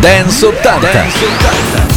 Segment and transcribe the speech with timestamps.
[0.00, 0.92] Dance 80.
[0.92, 1.88] Dance 80.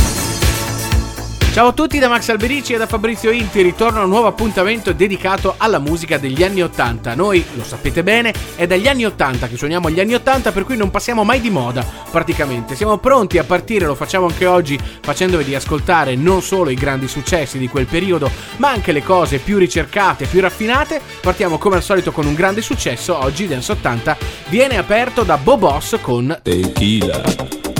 [1.53, 4.91] Ciao a tutti da Max Alberici e da Fabrizio Inti, ritorno a un nuovo appuntamento
[4.91, 7.15] dedicato alla musica degli anni 80.
[7.15, 10.75] Noi, lo sapete bene, è dagli anni 80 che suoniamo gli anni 80, per cui
[10.75, 12.75] non passiamo mai di moda, praticamente.
[12.75, 17.57] Siamo pronti a partire, lo facciamo anche oggi, facendovi ascoltare non solo i grandi successi
[17.57, 20.99] di quel periodo, ma anche le cose più ricercate, più raffinate.
[21.21, 24.17] Partiamo come al solito con un grande successo, oggi Dance 80
[24.49, 27.72] viene aperto da Boboss con Tequila.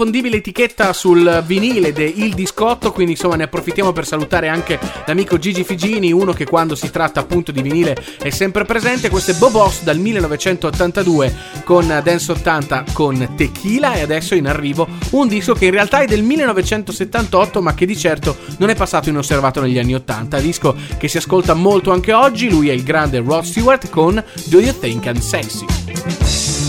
[0.00, 5.38] L'inconfondibile etichetta sul vinile de Il Discotto, quindi insomma ne approfittiamo per salutare anche l'amico
[5.38, 9.10] Gigi Figini, uno che quando si tratta appunto di vinile è sempre presente.
[9.10, 11.34] Questo è Bobos dal 1982
[11.64, 16.06] con Dance 80 con Tequila e adesso in arrivo un disco che in realtà è
[16.06, 21.08] del 1978 ma che di certo non è passato inosservato negli anni 80, disco che
[21.08, 25.04] si ascolta molto anche oggi, lui è il grande Rod Stewart con Do You Think
[25.04, 26.59] I'm Sexy?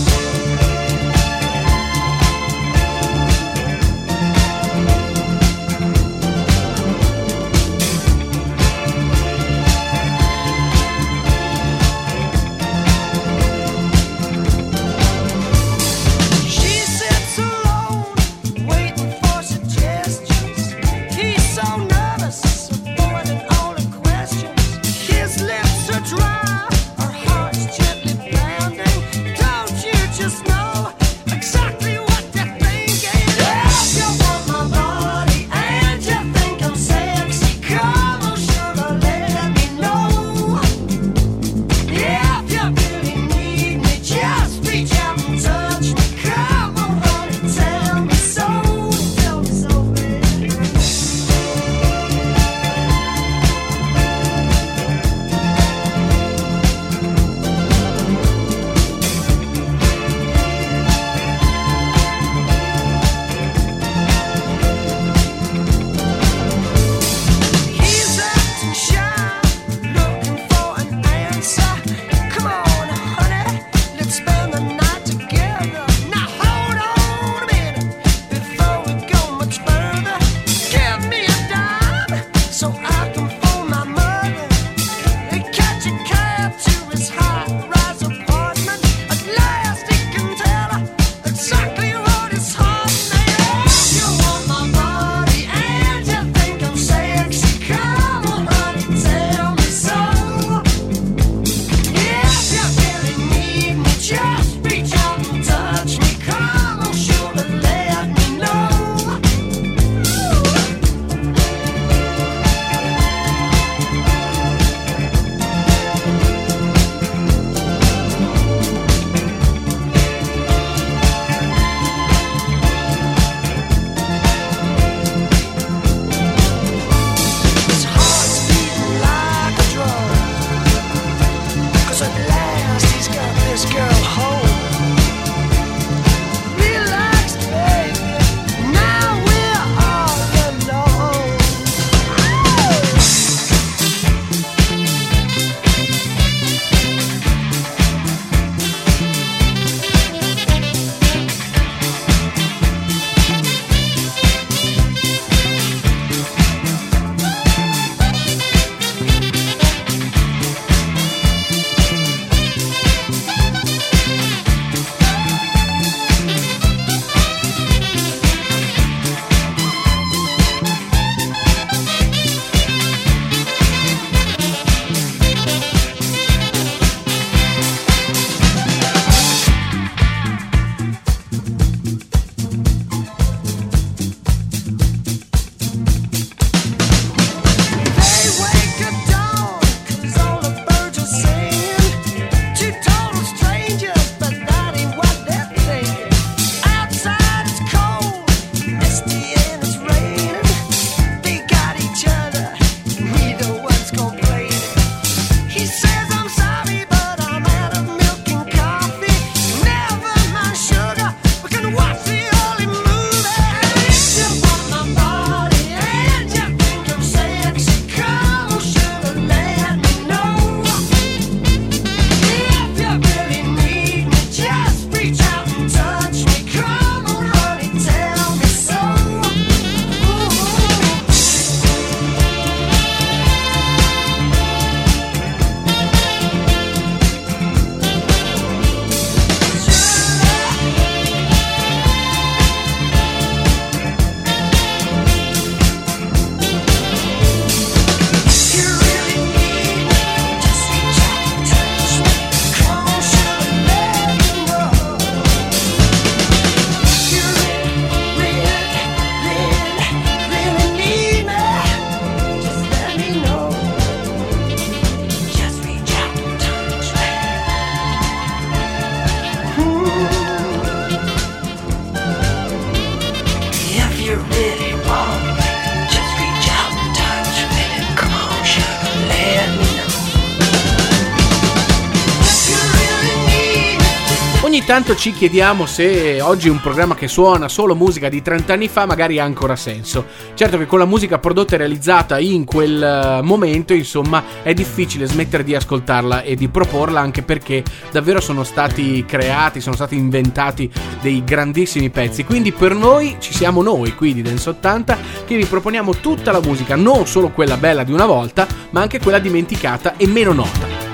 [284.72, 288.86] Tanto ci chiediamo se oggi un programma che suona solo musica di 30 anni fa
[288.86, 290.06] magari ha ancora senso.
[290.32, 295.04] Certo che con la musica prodotta e realizzata in quel eh, momento, insomma, è difficile
[295.04, 300.72] smettere di ascoltarla e di proporla anche perché davvero sono stati creati, sono stati inventati
[301.02, 302.24] dei grandissimi pezzi.
[302.24, 306.40] Quindi per noi ci siamo noi qui di Dance 80 che vi proponiamo tutta la
[306.40, 310.91] musica, non solo quella bella di una volta, ma anche quella dimenticata e meno nota.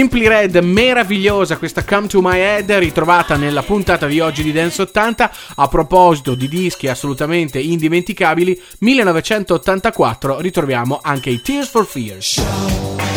[0.00, 4.80] Simply Red, meravigliosa questa Come to My Head, ritrovata nella puntata di oggi di Dance
[4.80, 5.30] 80.
[5.56, 13.09] A proposito di dischi assolutamente indimenticabili, 1984 ritroviamo anche i Tears for Fears.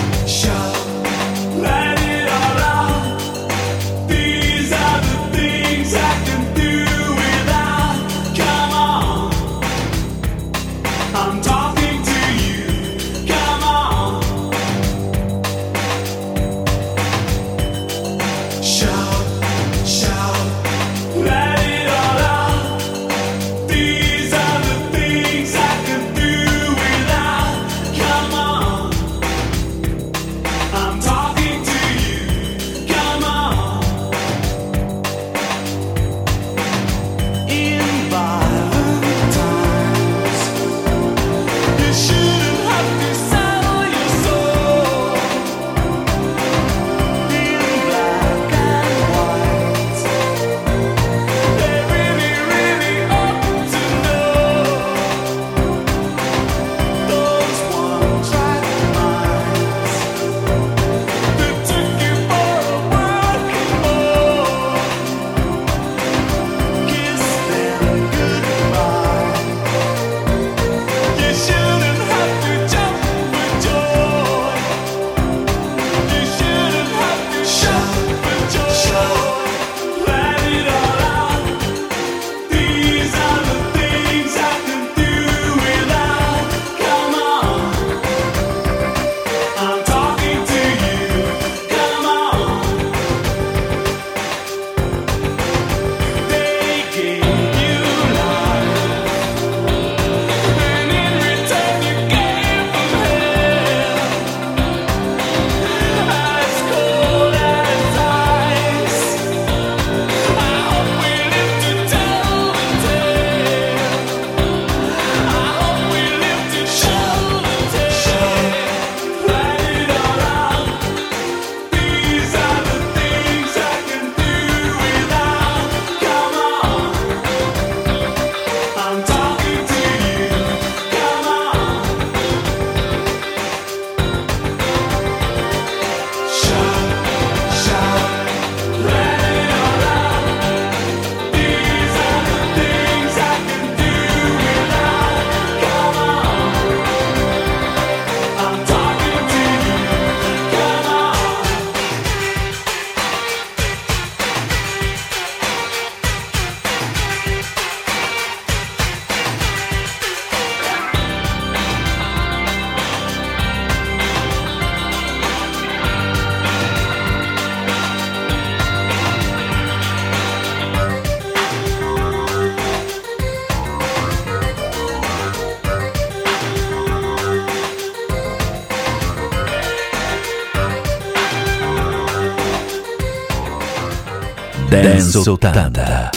[185.22, 186.12] 80.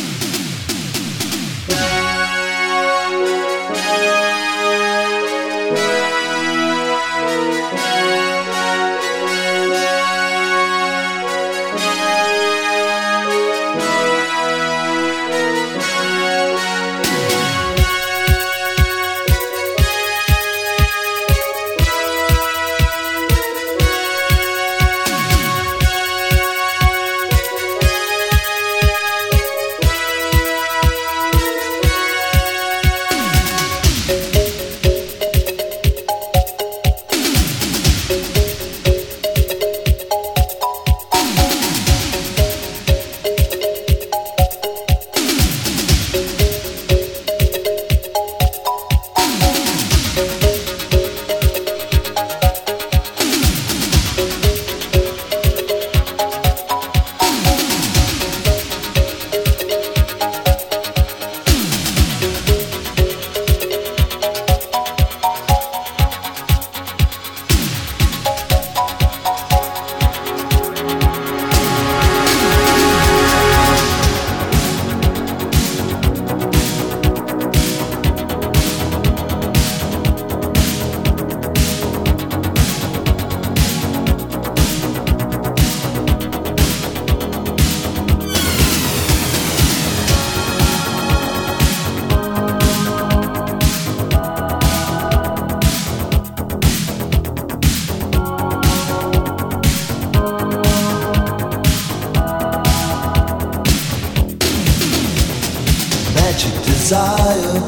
[106.86, 107.58] desire.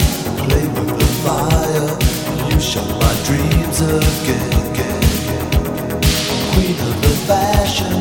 [0.46, 1.90] Play with the fire.
[2.50, 5.02] You shot my dreams again, again.
[6.52, 7.94] Queen of the fashion,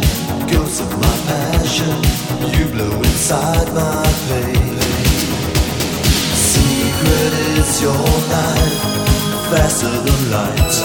[0.51, 1.97] ghost of my passion.
[2.53, 4.77] You blow inside my pain.
[6.51, 8.05] Secret is your
[8.35, 8.77] life,
[9.49, 10.75] faster than light.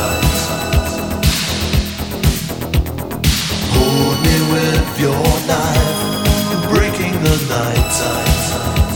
[3.75, 8.92] Hold me with your knife, breaking the night.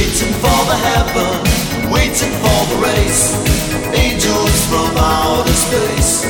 [0.00, 3.36] Waiting for the heaven, waiting for the race.
[3.92, 6.24] Angels from outer space.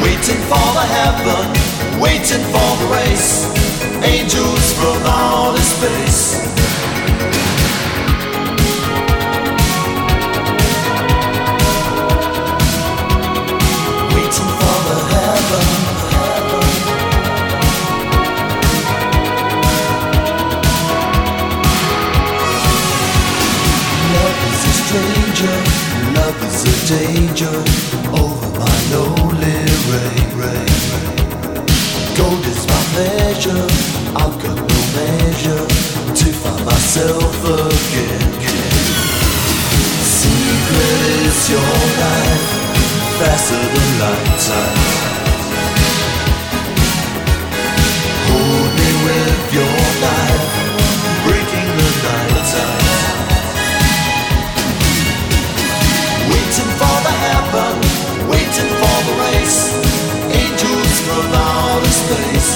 [0.00, 3.50] Waiting for the heaven, waiting for the race.
[4.04, 6.65] Angels from outer space.
[26.86, 27.56] danger
[28.14, 29.58] over my lonely
[29.90, 30.66] ray, ray,
[32.16, 33.66] Gold is my measure,
[34.14, 35.66] I've got no measure
[36.14, 38.30] to find myself again.
[39.98, 42.46] Secret is your life,
[43.18, 45.06] faster than light time.
[48.30, 49.75] Hold me with your
[59.46, 59.72] face.
[60.42, 62.50] Angels from outer space.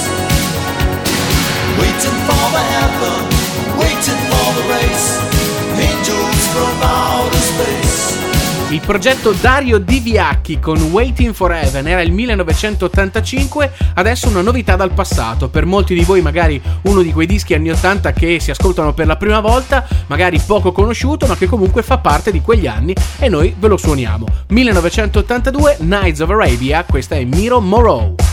[1.79, 3.21] Waiting for the heaven,
[3.79, 5.09] waiting for the race.
[5.87, 7.00] Angels from outer
[8.71, 14.93] Il progetto Dario Diviacchi con Waiting for Heaven era il 1985, adesso una novità dal
[14.93, 15.49] passato.
[15.49, 19.07] Per molti di voi magari uno di quei dischi anni 80 che si ascoltano per
[19.07, 23.27] la prima volta, magari poco conosciuto, ma che comunque fa parte di quegli anni e
[23.27, 24.25] noi ve lo suoniamo.
[24.47, 28.30] 1982 Nights of Arabia, questa è Miro Morrow.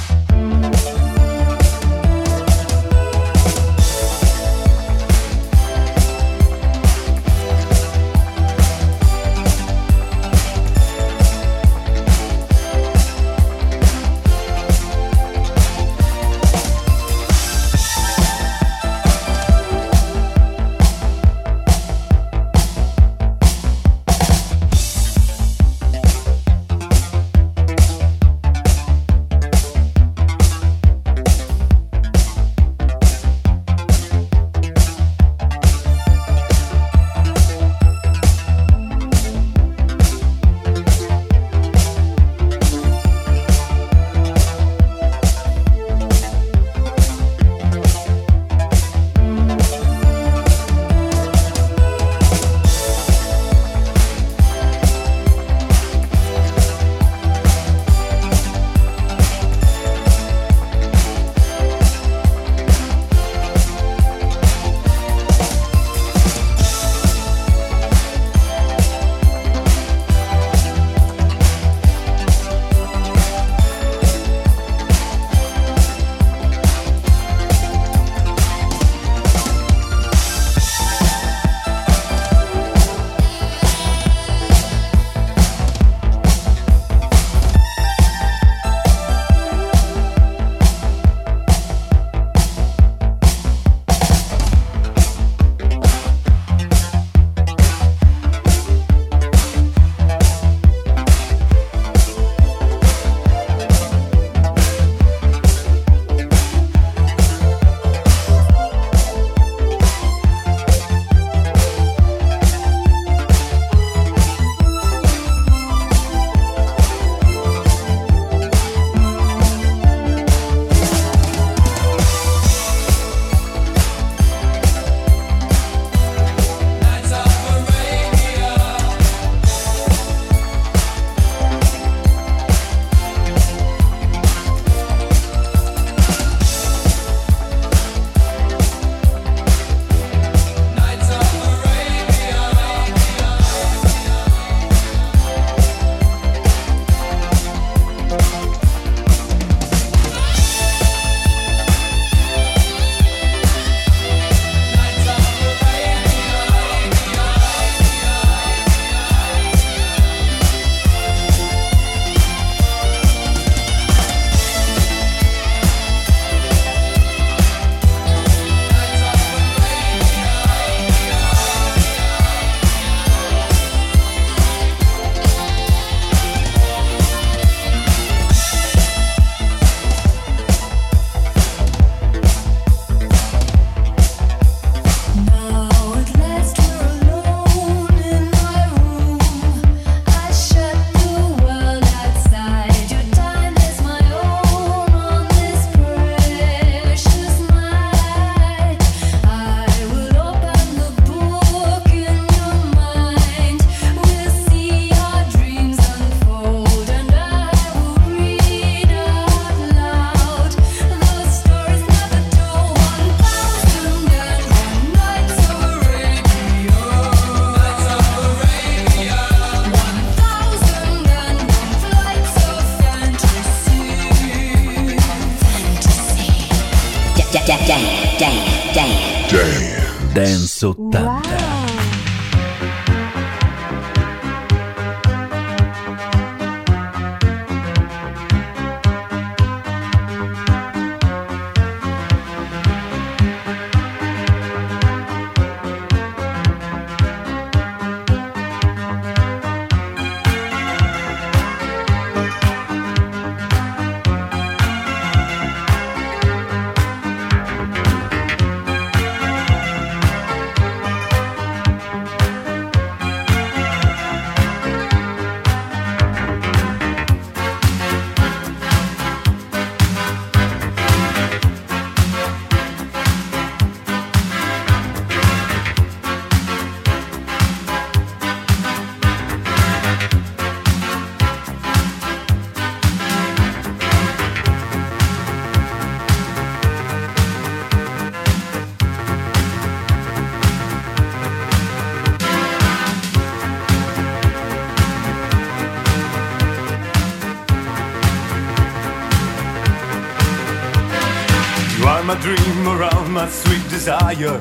[303.69, 304.41] Desire.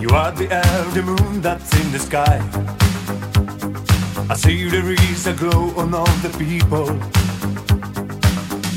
[0.00, 0.46] You are the
[0.94, 2.38] the moon that's in the sky.
[4.30, 4.78] I see the
[5.10, 6.86] is a glow on all the people.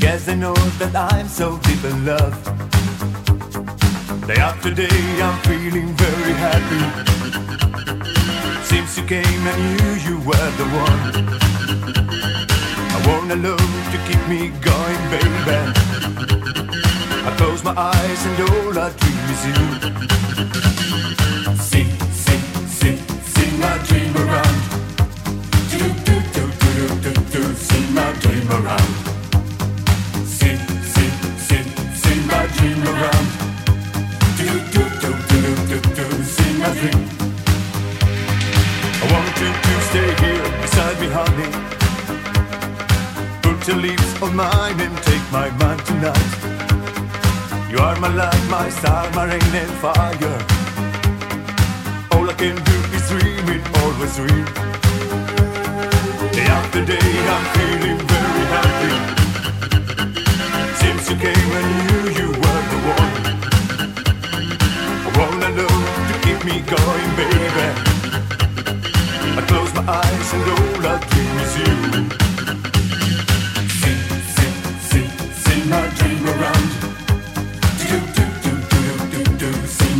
[0.00, 2.36] Guess they know that I'm so deep in love.
[4.26, 6.82] Day after day, I'm feeling very happy.
[8.64, 11.02] Since you came, I knew you were the one.
[12.94, 16.33] I want a love to keep me going, baby.
[17.26, 19.54] I close my eyes and all I dream is you.
[21.56, 22.98] Sing, sing, sing,
[23.34, 24.58] sing my dream around.
[25.72, 28.92] Do, do, do, do, do, do, do, sing my dream around.
[30.26, 30.60] Sing,
[30.94, 31.12] sing,
[31.48, 33.26] sing, sing my dream around.
[34.36, 37.08] Do, do, do, do, do, do, do, sing my dream.
[39.00, 41.50] I want you to stay here beside me, honey.
[43.40, 46.53] Put your lips on mine and take my mind tonight.
[47.74, 50.38] You are my light, my star, my rain and fire.
[52.12, 54.46] All I can do is dream it, always dream.
[56.36, 58.94] Day after day, I'm feeling very happy.
[60.82, 63.14] Since you came, I knew you were the one.
[65.06, 65.74] I wanna know
[66.08, 67.68] to keep me going, baby.
[69.36, 71.74] I close my eyes and all I dream is you.
[73.80, 74.00] Sing,
[74.36, 74.56] sing,
[74.90, 75.10] sing,
[75.42, 76.83] sing my dream around.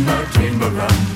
[0.05, 1.14] dreamer, dreamer, run.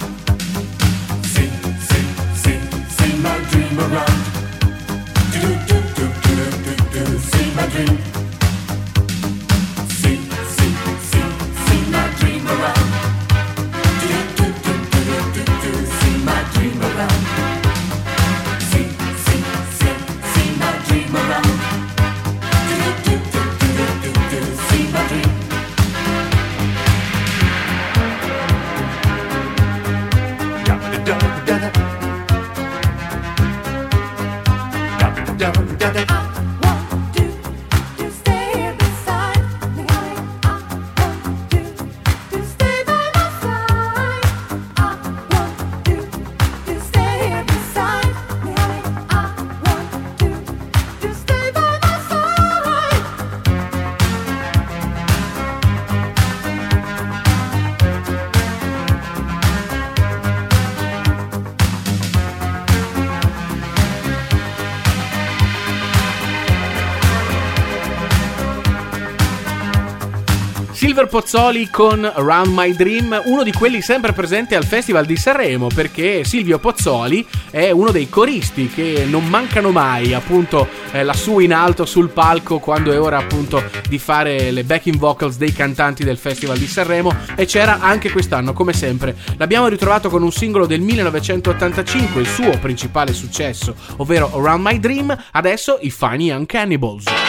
[70.99, 75.67] Silver Pozzoli con Around My Dream, uno di quelli sempre presenti al Festival di Sanremo,
[75.73, 81.53] perché Silvio Pozzoli è uno dei coristi che non mancano mai, appunto, eh, lassù in
[81.53, 86.17] alto sul palco quando è ora appunto di fare le backing vocals dei cantanti del
[86.17, 89.15] Festival di Sanremo e c'era anche quest'anno, come sempre.
[89.37, 95.17] L'abbiamo ritrovato con un singolo del 1985, il suo principale successo, ovvero Around My Dream,
[95.31, 97.28] adesso i Funny Young Cannibals.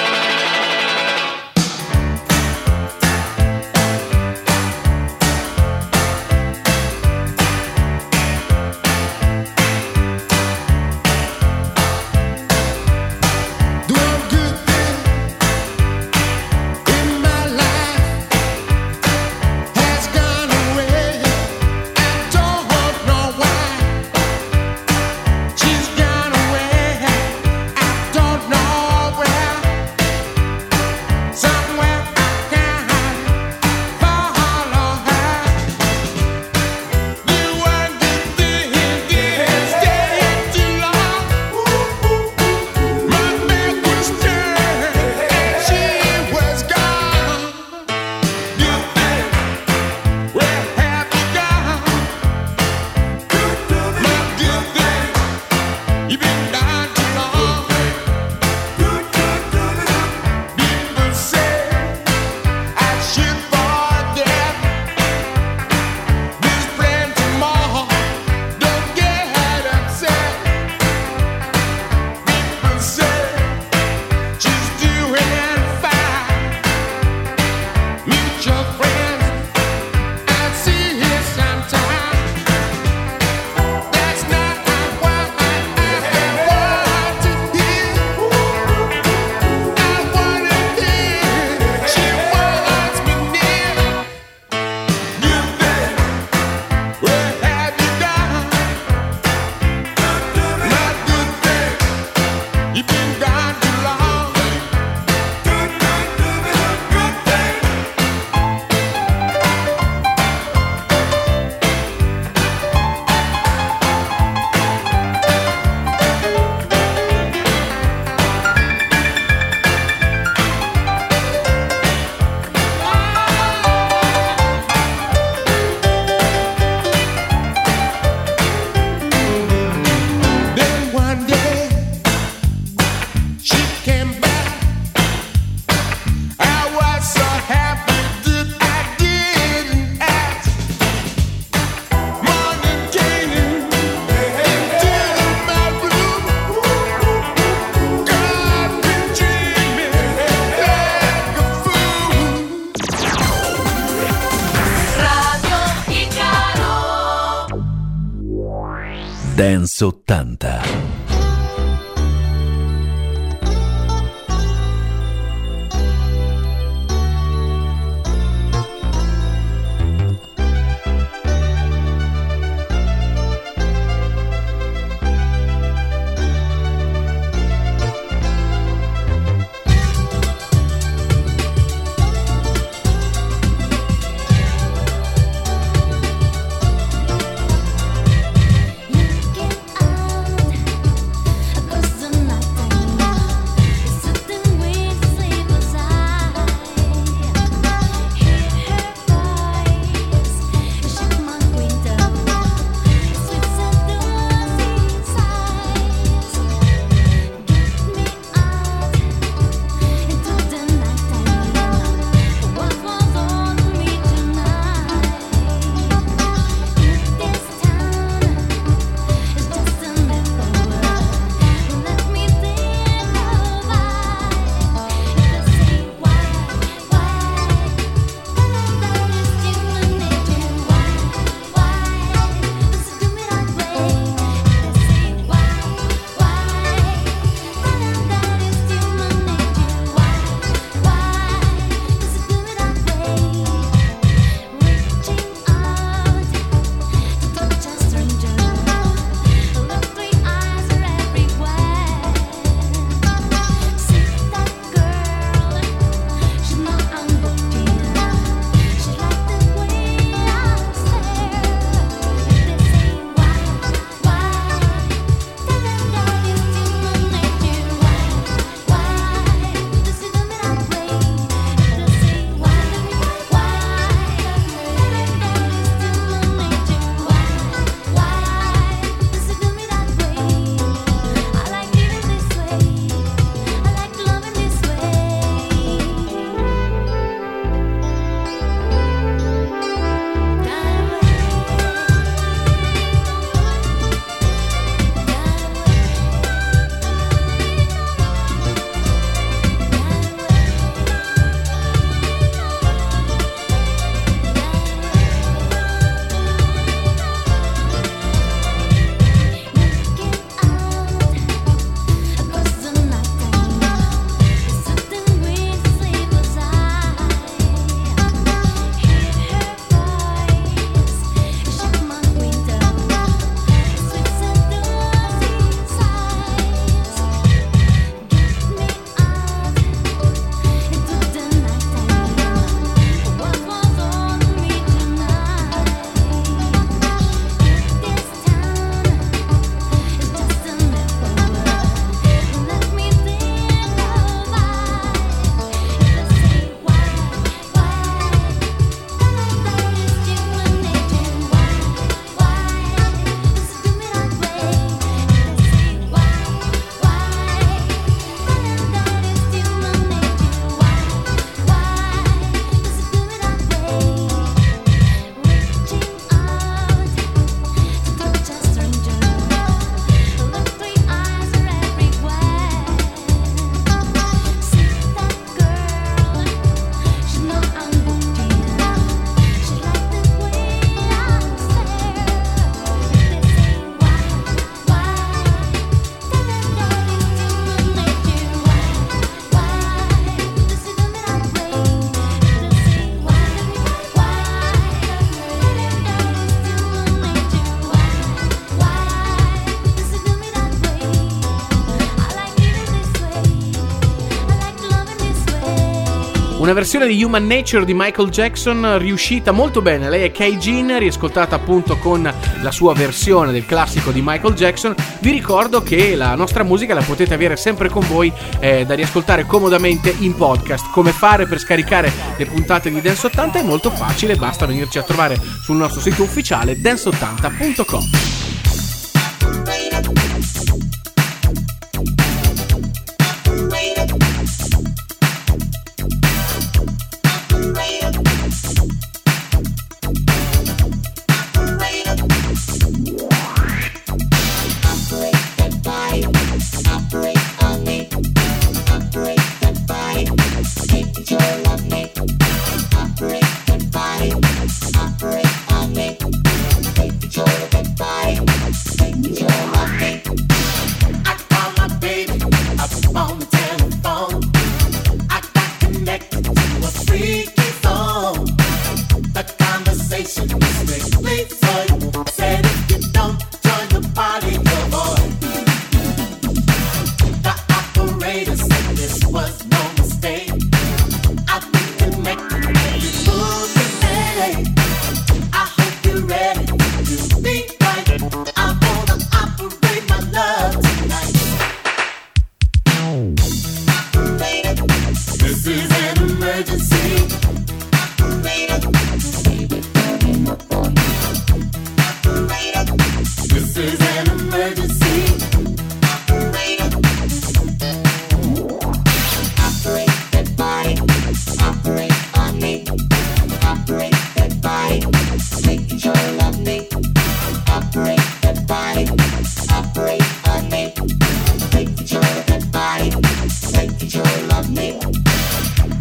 [406.50, 409.88] Una versione di Human Nature di Michael Jackson riuscita molto bene.
[409.88, 412.02] Lei è Kay Jean, riascoltata appunto con
[412.42, 414.74] la sua versione del classico di Michael Jackson.
[414.98, 419.26] Vi ricordo che la nostra musica la potete avere sempre con voi eh, da riascoltare
[419.26, 420.68] comodamente in podcast.
[420.72, 424.82] Come fare per scaricare le puntate di Dance 80 è molto facile, basta venirci a
[424.82, 428.09] trovare sul nostro sito ufficiale dance80.com.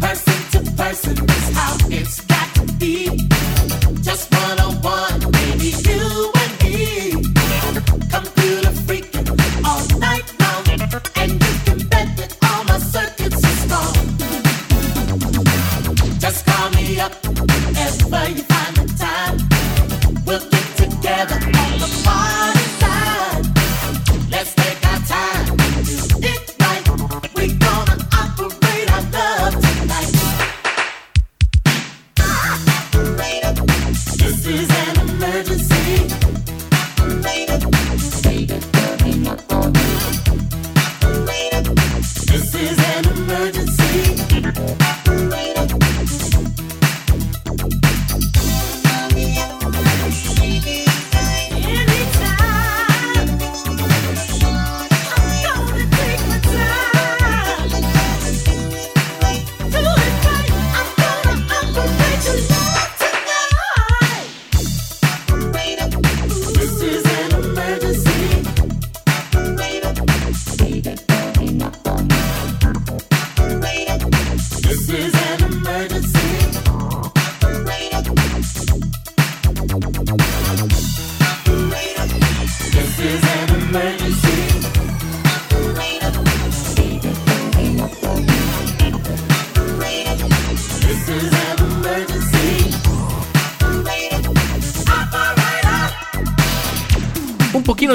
[0.00, 1.29] Person to person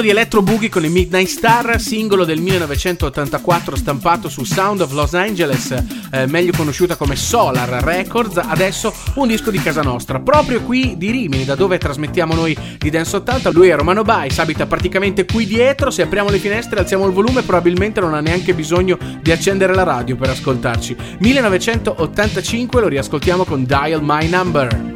[0.06, 5.14] di electro boogie con i Midnight Star, singolo del 1984 stampato su Sound of Los
[5.14, 5.74] Angeles,
[6.12, 11.10] eh, meglio conosciuta come Solar Records, adesso un disco di casa nostra, proprio qui di
[11.10, 13.50] Rimini, da dove trasmettiamo noi di Dance 80.
[13.50, 17.42] Lui è Romano Bice, abita praticamente qui dietro, se apriamo le finestre, alziamo il volume,
[17.42, 20.94] probabilmente non ha neanche bisogno di accendere la radio per ascoltarci.
[21.18, 24.95] 1985 lo riascoltiamo con Dial My Number.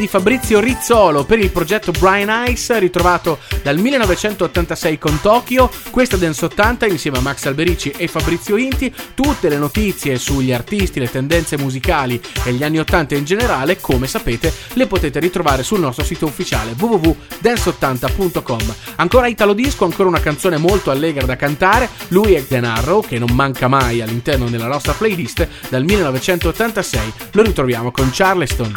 [0.00, 6.46] di Fabrizio Rizzolo per il progetto Brian Ice, ritrovato dal 1986 con Tokyo, questa Dance
[6.46, 11.58] 80 insieme a Max Alberici e Fabrizio Inti, tutte le notizie sugli artisti, le tendenze
[11.58, 16.24] musicali e gli anni 80 in generale, come sapete, le potete ritrovare sul nostro sito
[16.24, 18.74] ufficiale www.dance80.com.
[18.96, 23.32] Ancora Italo Disco, ancora una canzone molto allegra da cantare, lui è Denarro, che non
[23.34, 28.72] manca mai all'interno della nostra playlist dal 1986, lo ritroviamo con Charleston.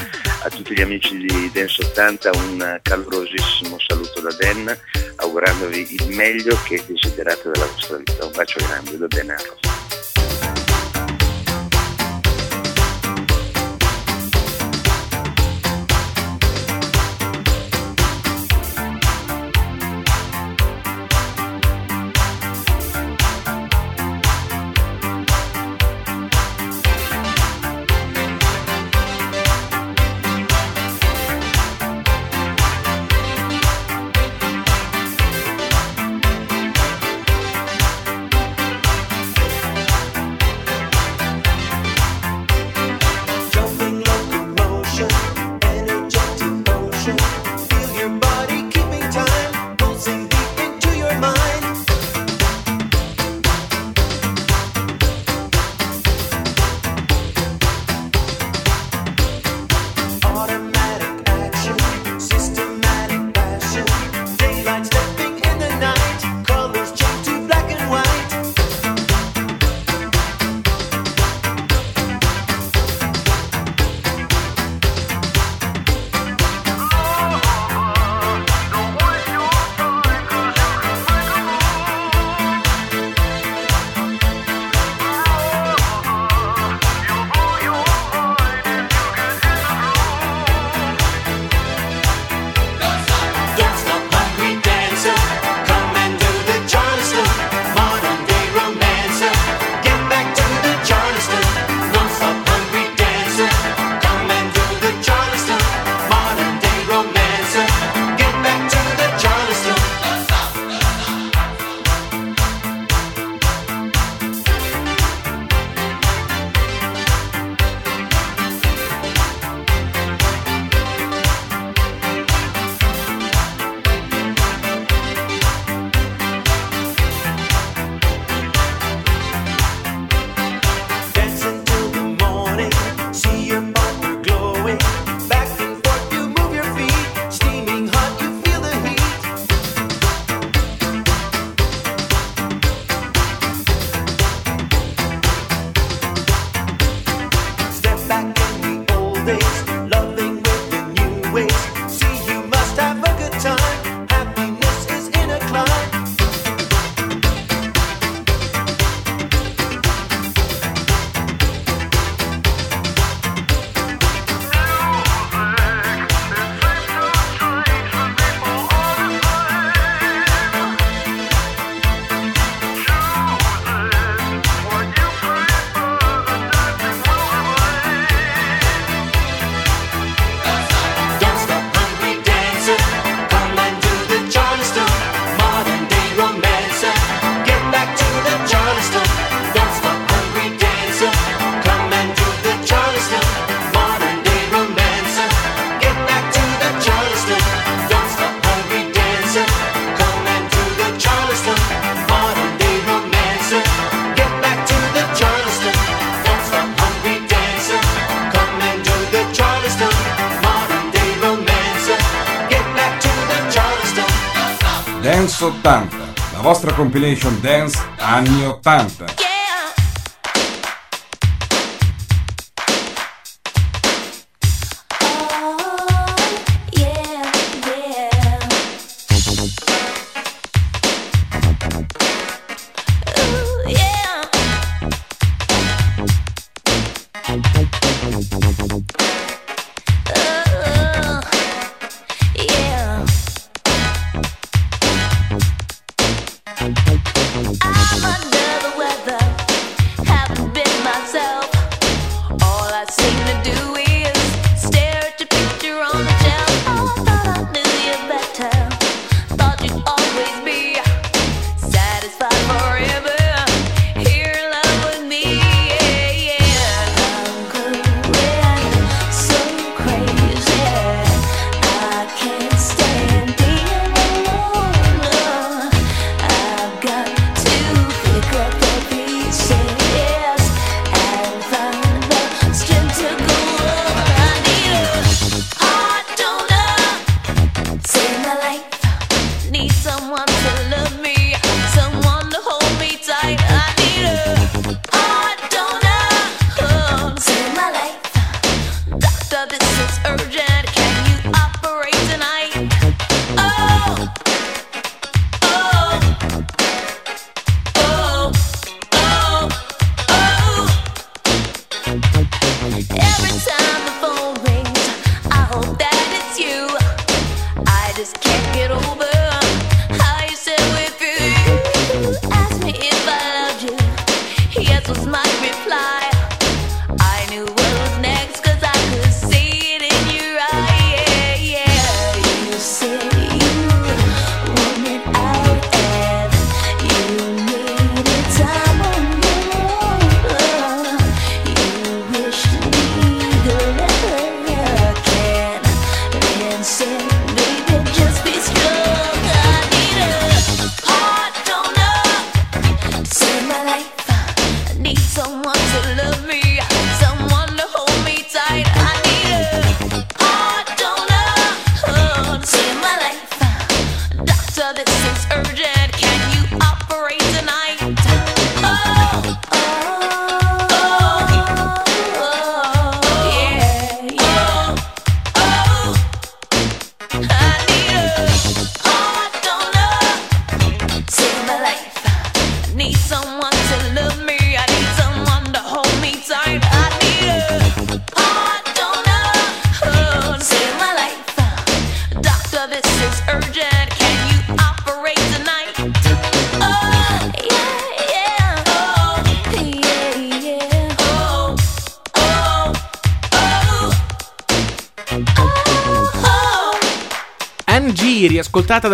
[0.46, 4.78] A tutti gli amici gli Den 70 un calorosissimo saluto da Den,
[5.18, 8.26] augurandovi il meglio che desiderate della vostra vita.
[8.26, 9.73] Un bacio grande da Den Arrow.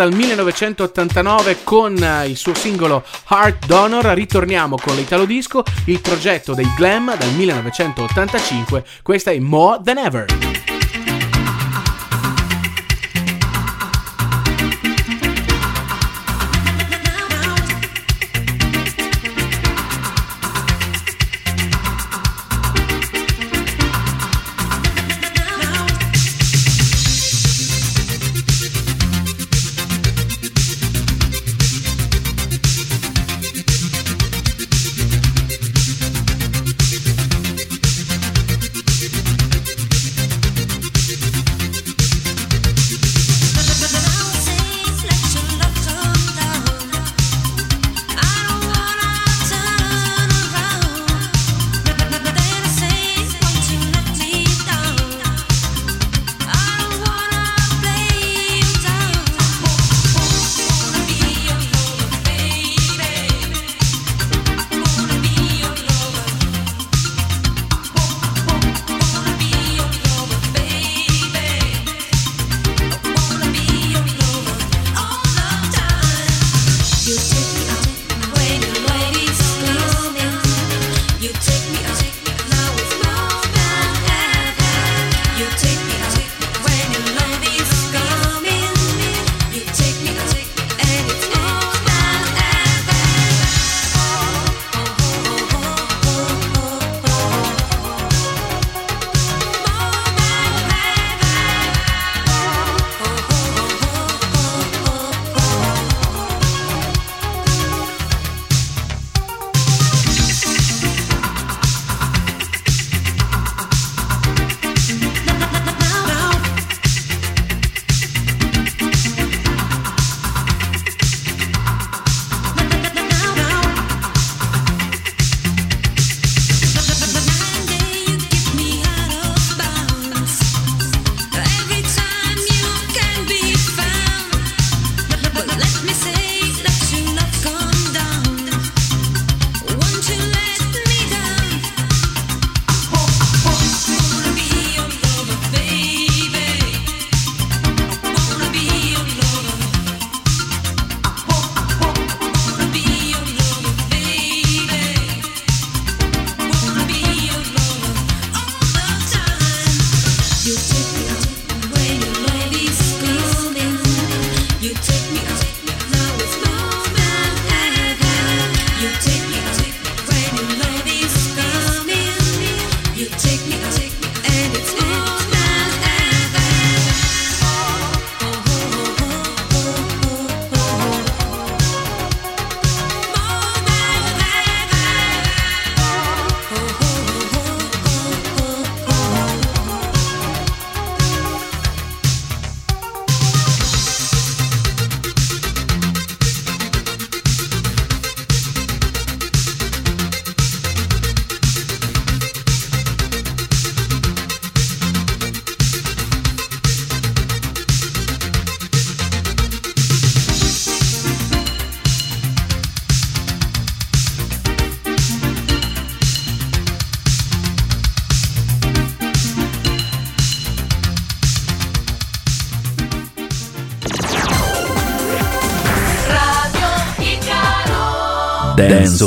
[0.00, 6.54] dal 1989 con eh, il suo singolo Heart Donor, ritorniamo con l'Italo Disco, il progetto
[6.54, 10.49] dei Glam dal 1985, questa è More Than Ever.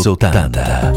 [0.03, 0.92] Sotanda.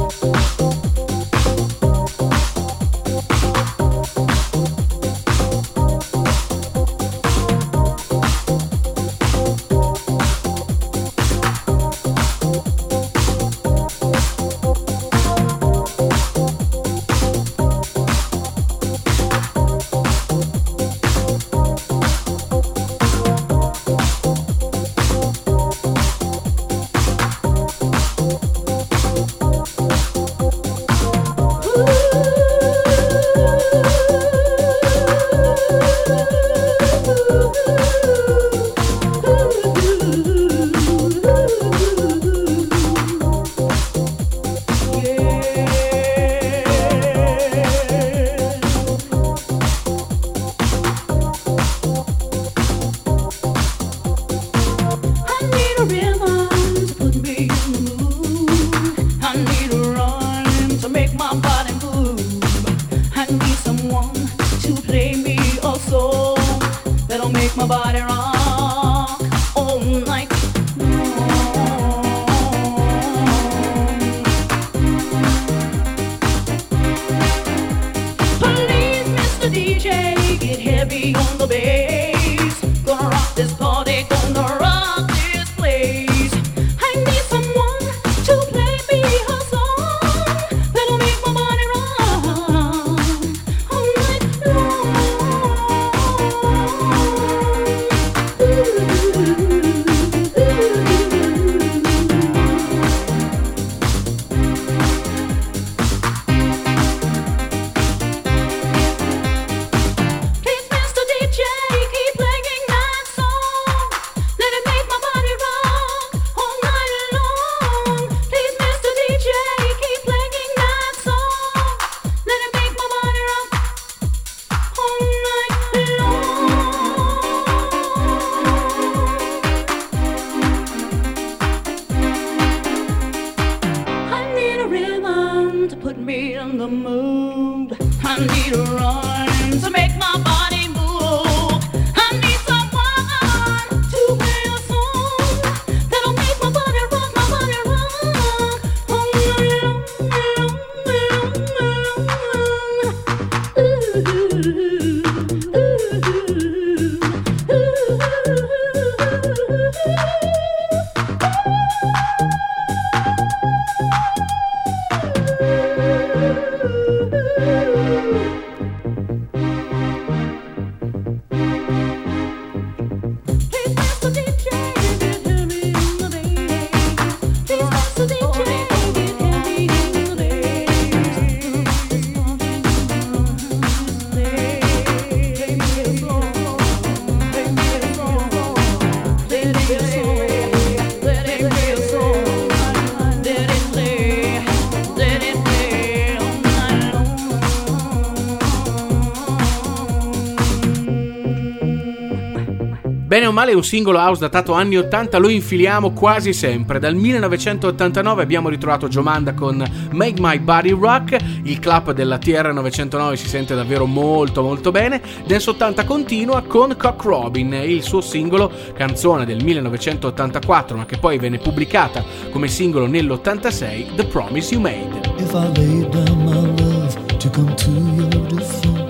[203.36, 206.78] male è un singolo house datato anni 80, lo infiliamo quasi sempre.
[206.78, 209.62] Dal 1989 abbiamo ritrovato Giomanda con
[209.92, 215.02] Make My Body Rock, il clap della TR909 si sente davvero molto molto bene.
[215.26, 221.18] Dance 80 continua con Cock Robin, il suo singolo, canzone del 1984 ma che poi
[221.18, 225.12] venne pubblicata come singolo nell'86, The Promise You Made.
[225.18, 228.85] If I lay down my love to come to your defense.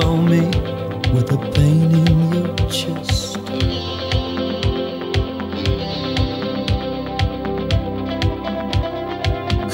[0.00, 0.44] phone me
[1.14, 3.34] with a pain in your chest.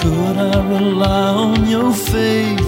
[0.00, 2.65] Could I rely on your faith?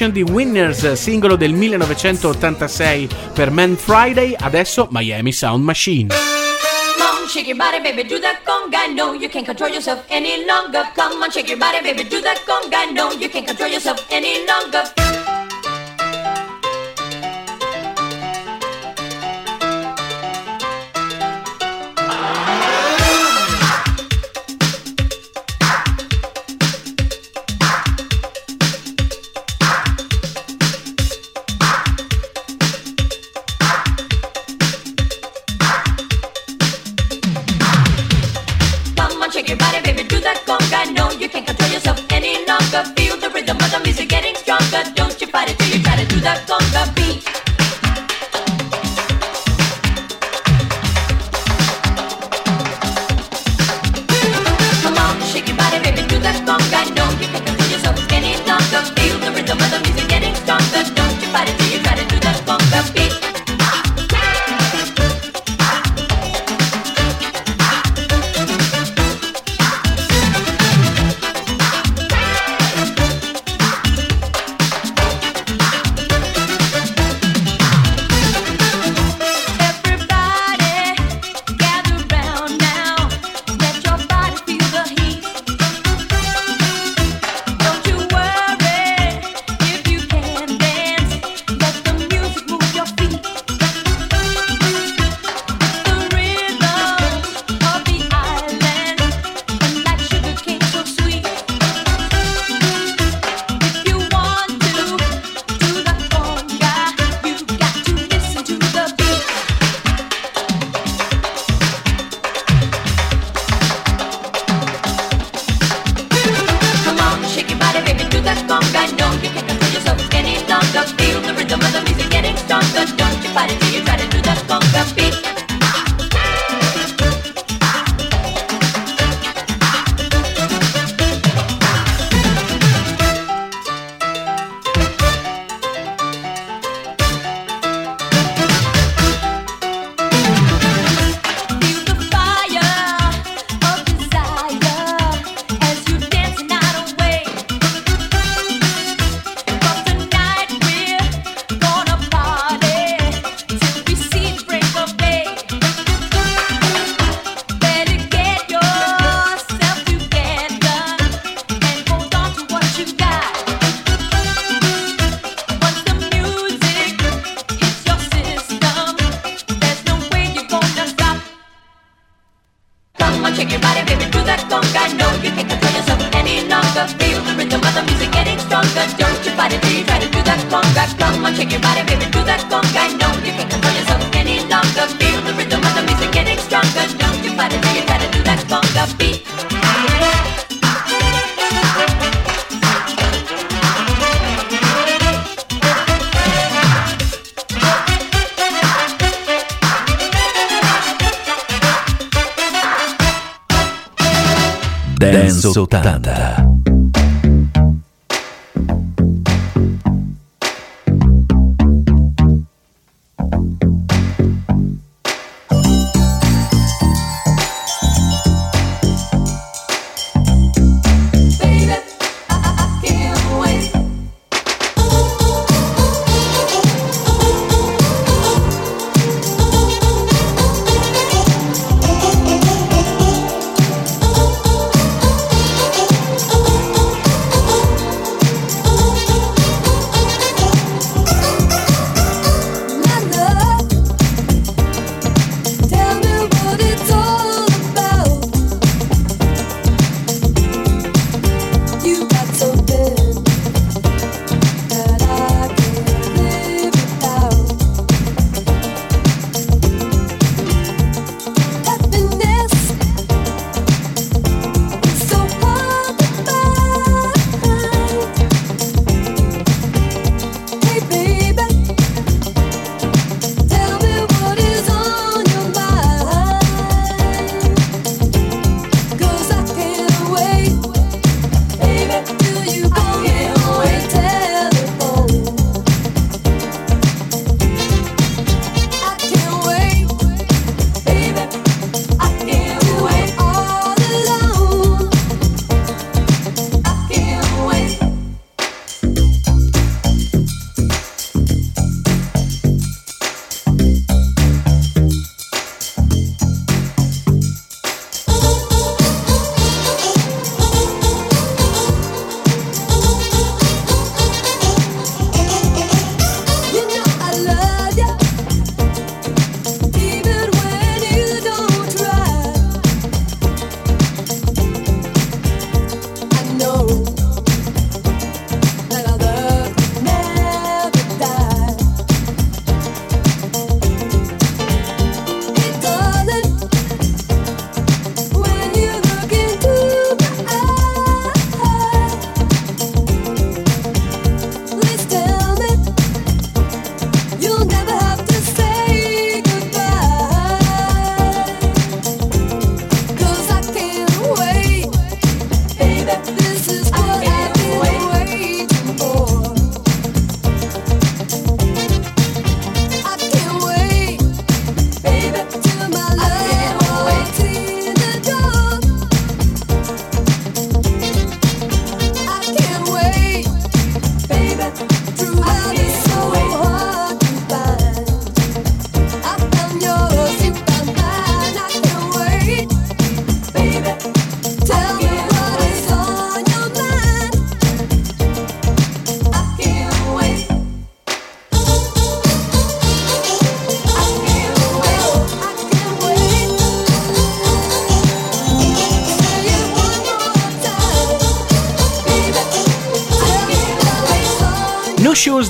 [0.00, 6.14] Edition di Winners, singolo del 1986 per Man Friday, adesso Miami Sound Machine.
[6.98, 8.90] Mom, shake your body, baby, do that conga.
[8.94, 10.90] No, you can't control yourself any longer.
[10.94, 12.90] Come on, shake your body, baby, do that conga.
[12.94, 15.09] No, you can't control yourself any longer.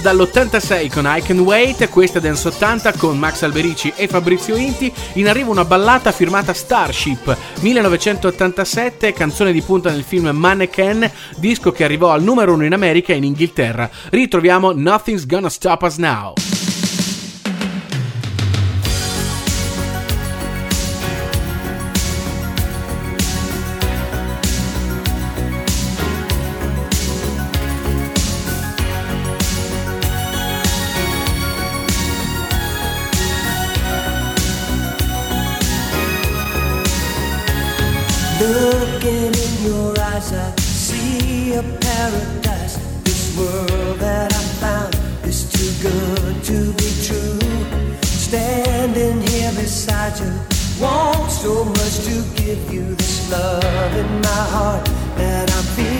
[0.00, 5.28] Dall'86 con I Can Wait, questa Dance 80 con Max Alberici e Fabrizio Inti, in
[5.28, 12.10] arrivo una ballata firmata Starship 1987, canzone di punta nel film Mannequin, disco che arrivò
[12.12, 13.90] al numero uno in America e in Inghilterra.
[14.08, 16.39] Ritroviamo Nothing's Gonna Stop Us Now.
[46.44, 47.38] to be true.
[48.02, 50.32] Standing here beside you,
[50.80, 54.84] want so much to give you this love in my heart
[55.16, 55.99] that I'm.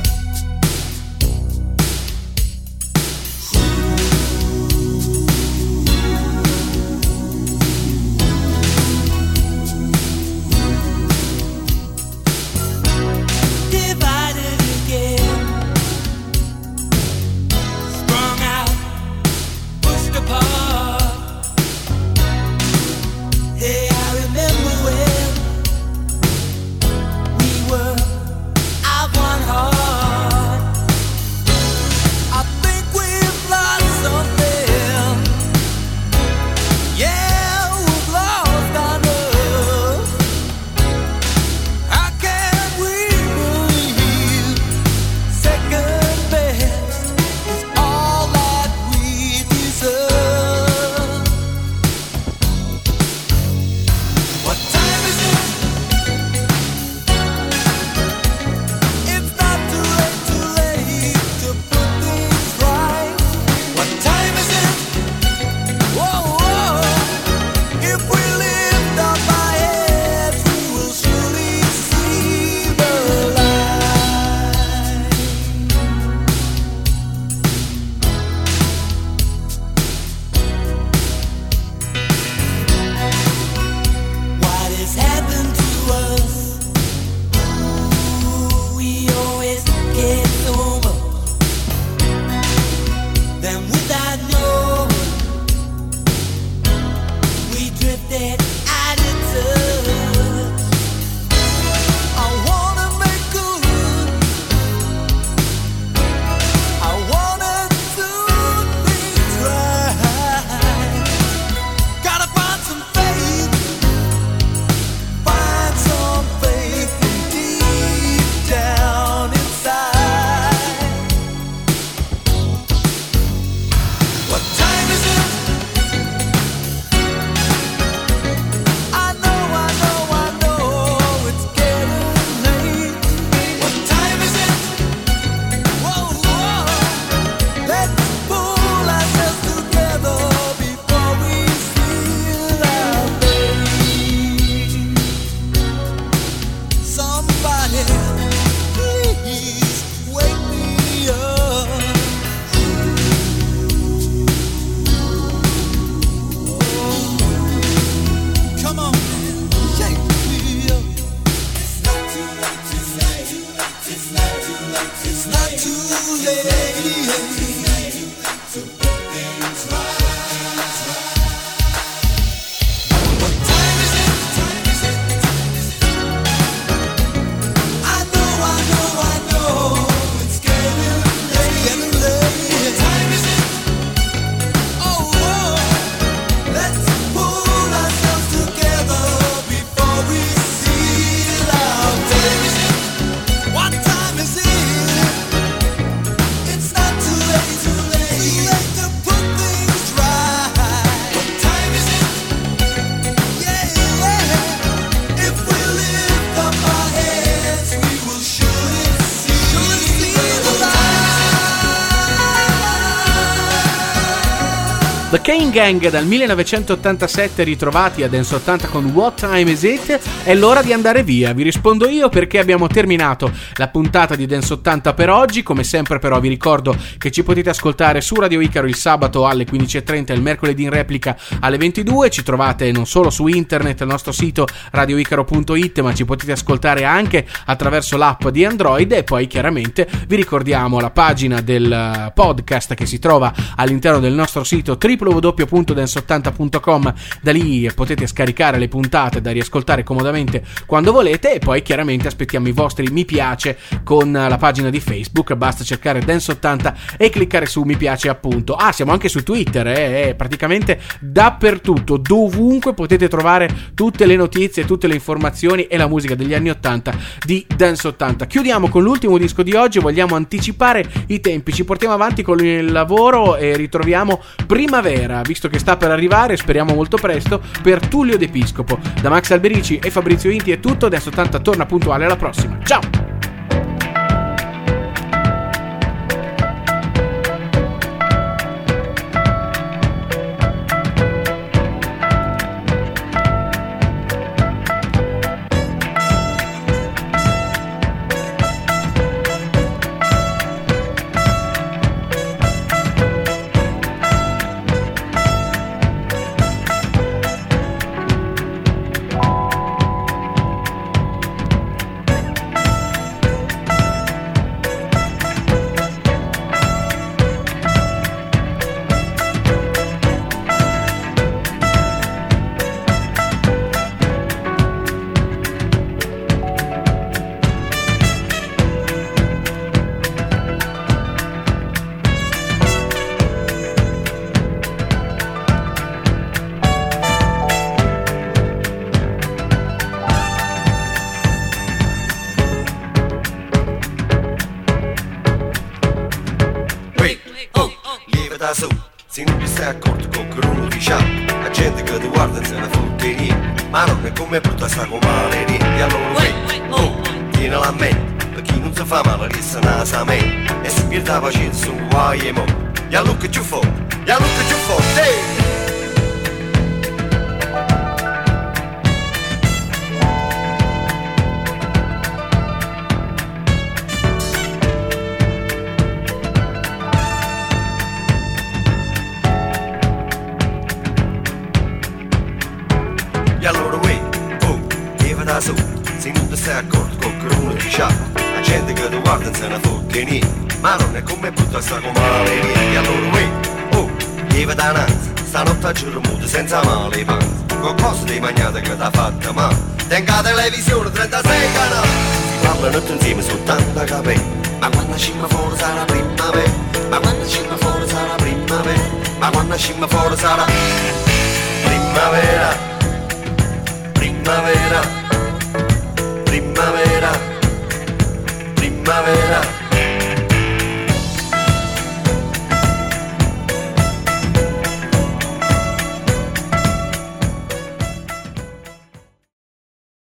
[215.31, 219.99] Kane Gang dal 1987 ritrovati a Dance 80 con What Time Is It?
[220.25, 224.51] È l'ora di andare via, vi rispondo io perché abbiamo terminato la puntata di Dance
[224.51, 228.67] 80 per oggi, come sempre però vi ricordo che ci potete ascoltare su Radio Icaro
[228.67, 233.09] il sabato alle 15.30 e il mercoledì in replica alle 22, ci trovate non solo
[233.09, 238.91] su internet al nostro sito radioicaro.it ma ci potete ascoltare anche attraverso l'app di Android.
[238.91, 244.11] E poi chiaramente vi ricordiamo la pagina del eh, podcast che si trova all'interno del
[244.11, 244.77] nostro sito
[245.21, 252.07] www.dance80.com da lì potete scaricare le puntate da riascoltare comodamente quando volete e poi chiaramente
[252.07, 255.33] aspettiamo i vostri mi piace con la pagina di Facebook.
[255.35, 258.55] Basta cercare Dance80 e cliccare su mi piace appunto.
[258.55, 264.65] Ah siamo anche su Twitter eh, eh, praticamente dappertutto dovunque potete trovare tutte le notizie
[264.65, 266.93] tutte le informazioni e la musica degli anni 80
[267.25, 271.53] di Dance 80 chiudiamo con l'ultimo disco di oggi vogliamo anticipare i tempi.
[271.53, 276.73] Ci portiamo avanti con il lavoro e ritroviamo Primavera, visto che sta per arrivare, speriamo
[276.73, 278.79] molto presto, per Tullio D'Episcopo.
[279.01, 282.57] Da Max Alberici e Fabrizio Inti è tutto, adesso 80 torna puntuale alla prossima.
[282.63, 283.10] Ciao!